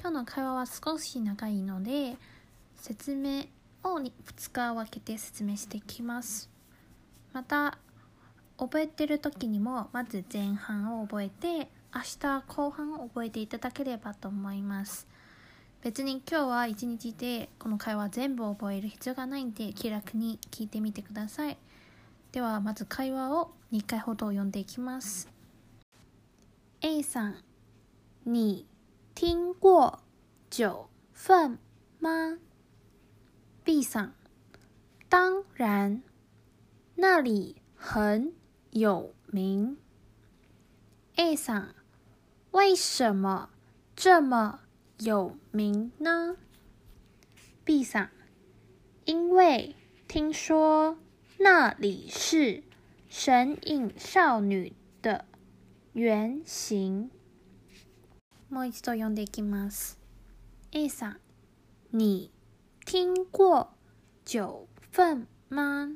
[0.00, 2.16] 今日の会話は少し長いので
[2.76, 3.46] 説明
[3.82, 4.12] を2
[4.52, 6.48] 日分けて説明していきます。
[7.32, 7.78] また
[8.56, 15.08] 覚えてる時にもまず前半を覚えて明日後半を覚えていただければと思います。
[15.82, 21.58] 別に今日は一日でこの会話全部覚える必要がないんで気楽に聞いてみてください。
[22.30, 25.28] ではまず会話を2回ほど読んでいきます。
[26.82, 27.42] A さん
[28.24, 28.64] 你
[29.17, 30.03] 听过
[30.49, 31.57] 九份
[31.99, 32.39] 吗
[33.63, 34.13] B さん
[35.09, 36.03] 当然
[36.95, 38.33] 那里很
[38.71, 39.77] 有名。
[41.15, 41.75] A さん
[42.51, 43.49] 为什么
[43.95, 44.61] 这么
[44.99, 46.37] 有名呢？
[47.63, 48.09] B さん
[49.05, 49.75] 因为
[50.07, 50.97] 听说
[51.37, 52.63] 那里是
[53.09, 55.25] 神隐少女的
[55.93, 57.11] 原型。
[58.53, 59.97] もう一度読んでいきます。
[60.73, 61.19] A さん、
[61.89, 62.29] 你
[62.85, 63.73] 听过
[64.23, 65.89] 九份吗？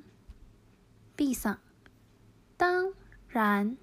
[1.16, 1.60] B さん、
[2.58, 2.94] 当
[3.30, 3.78] 然，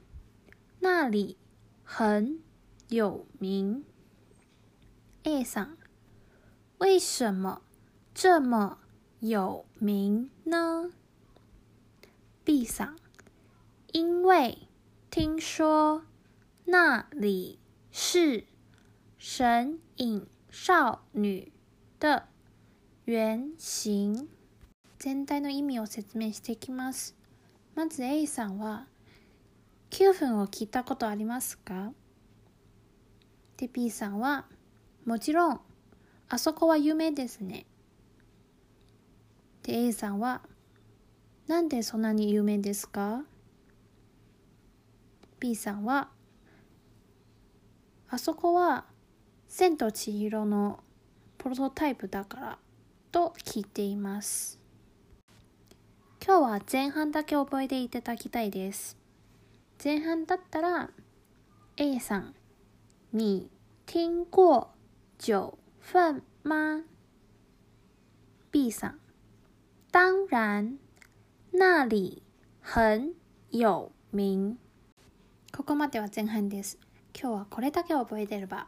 [0.81, 1.39] 那里
[1.85, 2.41] 很
[2.89, 3.85] 有名。
[5.23, 5.77] A さん、
[6.79, 7.63] 为什么
[8.13, 8.81] 这么
[9.21, 10.91] 有名呢？
[12.45, 12.97] B さん、
[13.93, 14.67] 因为
[15.13, 16.05] 听说
[16.65, 17.61] 那里
[17.93, 18.47] 是
[19.22, 21.52] 神隐少女
[22.00, 22.24] 的
[23.06, 24.30] 原型。
[24.98, 27.18] 全体の意味を説明していきます。
[27.76, 28.88] まず A さんは
[29.90, 31.92] 9分を聞いたことありますか？
[33.58, 34.46] で B さんは
[35.06, 35.60] もちろん
[36.30, 37.66] あそこは有名ですね。
[39.64, 40.42] で A さんは
[41.48, 43.26] なんでそんなに有名ですか
[45.42, 46.10] ?B さんは
[48.08, 48.86] あそこは
[49.52, 50.80] 千と千尋の
[51.40, 52.58] プロトタイプだから
[53.12, 54.60] と聞いています。
[56.24, 58.96] 今日は前半だけ覚えていただきたいです。
[59.84, 60.92] 前半だったら
[61.78, 62.36] A さん
[63.12, 63.50] 你
[63.88, 64.70] 听过
[65.18, 66.84] 九份吗
[68.52, 69.00] ?B さん
[69.92, 70.78] 当然
[71.52, 72.22] 那里
[72.62, 73.16] 很
[73.50, 74.58] 有名
[75.52, 76.78] ここまでは前半です。
[77.20, 78.68] 今日はこれだけ覚えてれば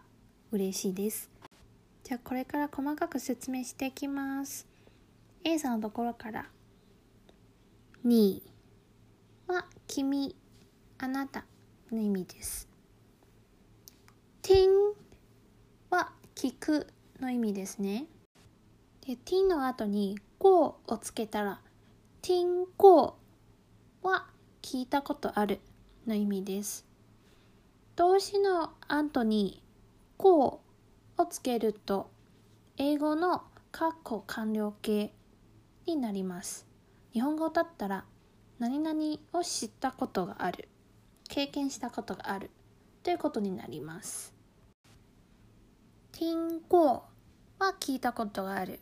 [0.52, 1.30] 嬉しいです。
[2.04, 4.68] じゃあこれから細かく説明していきます。
[5.46, 6.46] A さんのところから。
[8.04, 8.44] に
[9.48, 10.36] は君、
[10.98, 11.46] あなた
[11.90, 12.68] の意味です。
[14.42, 14.68] 听
[15.90, 16.88] は聞く
[17.22, 18.08] の意味ですね。
[19.08, 21.62] で、听の後にこうをつけたら、
[22.22, 23.16] 听过
[24.04, 24.28] は
[24.62, 25.62] 聞いたことある
[26.06, 26.86] の意味です。
[27.96, 29.64] 動詞の後に
[30.22, 30.62] こ
[31.18, 32.12] うをつけると
[32.78, 35.12] 英語の括弧完了形
[35.88, 36.68] になります。
[37.12, 38.06] 日本語だったら
[38.59, 39.00] 何々
[39.34, 40.70] を知ったことがある。
[41.28, 42.52] 経験したことがある
[43.02, 44.36] ということになります。
[46.12, 47.08] 听过
[47.58, 48.80] は聞いたことがある。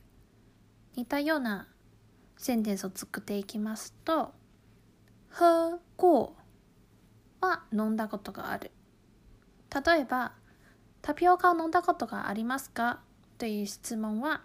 [0.97, 1.69] 似たような
[2.35, 4.33] センテンスを作っていきますと
[5.29, 6.33] 喝过
[7.39, 8.71] は飲んだことがある。
[9.73, 10.33] 例えば
[11.01, 12.99] タピオカを飲んだことがありますか？
[13.37, 14.41] という質問は、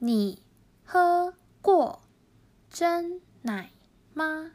[0.00, 0.40] 你
[0.84, 2.00] 喝过
[2.70, 3.72] 真奶
[4.14, 4.50] 吗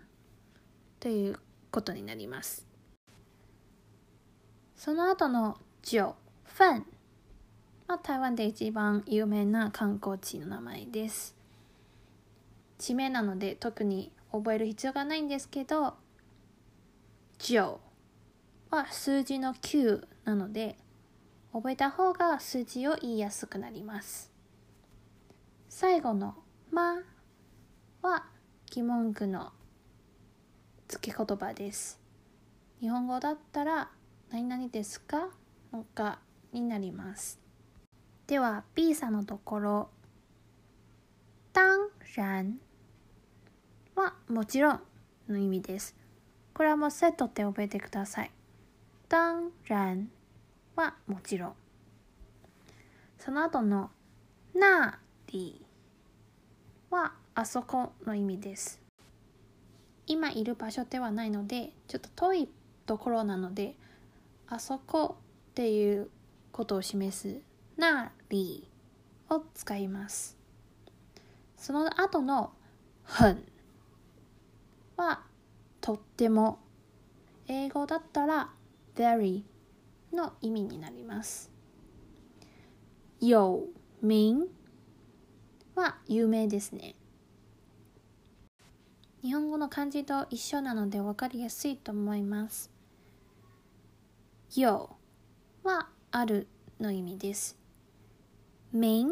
[1.00, 1.40] という
[1.72, 2.67] ことになります。
[4.75, 6.06] その後の九
[6.44, 6.85] 份
[7.88, 11.35] は台湾で一番有名な観光地の名前です。
[12.78, 15.95] 地名なので特に覚える必要がないんですけど、
[17.40, 17.59] 九
[18.69, 20.78] は数字の9なので
[21.53, 24.31] 覚えた方が数字を言いやすくなります。
[25.67, 26.35] 最後の
[26.72, 27.01] 「ま」
[28.01, 28.25] は
[28.67, 29.51] 疑問句の
[30.88, 32.00] 付け言葉です。
[32.79, 33.91] 日本語だったら
[34.31, 35.29] 「何々ですか?」
[35.73, 36.19] のか
[36.53, 37.40] になります。
[38.28, 39.90] では B さんのところ
[41.52, 41.61] 「当
[42.16, 42.59] 然」
[43.96, 44.81] はもちろん
[45.28, 45.96] の意味です。
[46.53, 48.31] これはもうセットって覚えてください。
[49.09, 50.09] 当然。
[50.76, 51.53] はもちろん。
[53.18, 53.91] その後の
[54.53, 55.62] なり
[56.90, 58.82] はあそこの意味です。
[60.08, 62.50] 今いる場所ではないのでちょっと遠い
[62.85, 63.76] ところなので
[64.47, 65.18] あそこ
[65.52, 66.09] っていう
[66.52, 67.40] ことを示す
[67.78, 68.67] なり
[69.29, 70.38] を使います。
[71.58, 72.52] その後の
[73.03, 73.44] 很
[74.97, 75.22] は
[75.79, 76.59] とっても
[77.47, 78.50] 英語だったら
[78.96, 79.44] very
[80.13, 81.52] の意味になります
[83.19, 83.69] 有
[84.02, 84.47] 名
[85.75, 86.96] は有名ですね。
[89.22, 92.72] 日本語の漢字と一緒なので分かりやすいと思います。
[94.55, 94.67] 有
[95.63, 96.47] はある
[96.79, 97.57] の意味です。
[98.73, 99.05] 名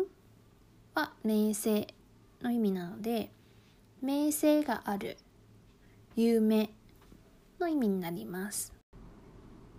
[0.95, 1.93] は名声
[2.41, 3.31] の意味なので、
[4.01, 5.17] 名声がある、
[6.15, 6.71] 有名
[7.59, 8.78] の意味になります。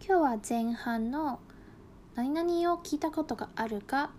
[0.03, 1.41] 今日は前半の
[2.15, 4.11] 何々を聞いたことがあるか、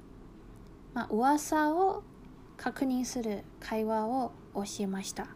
[0.94, 2.04] まあ、噂を
[2.56, 5.28] 確認する会話を教えました。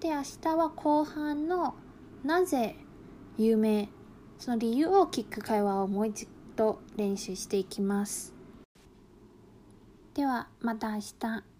[0.00, 1.74] で、明日は後半の
[2.22, 2.76] なぜ
[3.38, 3.88] 有名、
[4.38, 8.34] その理由を聞く会話をもう一度練習していきます。
[10.12, 11.57] ではまた明日。